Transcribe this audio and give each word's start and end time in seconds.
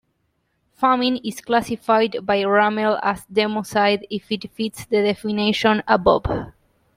Famine 0.73 1.17
is 1.23 1.41
classified 1.41 2.15
by 2.23 2.43
Rummel 2.43 2.97
as 3.03 3.23
democide 3.27 4.01
if 4.09 4.31
it 4.31 4.51
fits 4.51 4.83
the 4.87 5.03
definition 5.03 5.83
above. 5.87 6.25